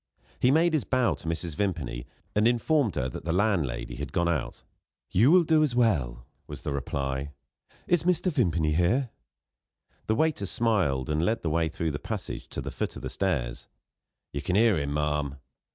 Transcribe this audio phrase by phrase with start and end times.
[0.39, 1.53] He made his bow to Mrs.
[1.55, 4.63] Vimpany, and informed her that the landlady had gone out.
[5.11, 7.33] "You will do as well," was the reply.
[7.85, 8.31] "Is Mr.
[8.33, 9.11] Vimpany here?"
[10.07, 13.11] The waiter smiled, and led the way through the passage to the foot of the
[13.11, 13.67] stairs.
[14.33, 15.35] "You can hear him, ma'am."